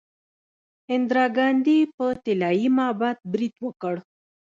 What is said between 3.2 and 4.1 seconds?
برید وکړ.